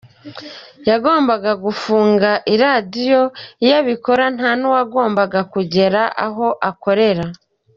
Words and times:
Yagombaga 0.89 1.51
gufunga 1.65 2.29
iradiyo, 2.53 3.21
iyo 3.63 3.73
abikora 3.81 4.23
nta 4.35 4.51
n’uwagombaga 4.59 5.39
kugera 5.53 6.01
aho 6.25 6.47
akorera. 6.69 7.25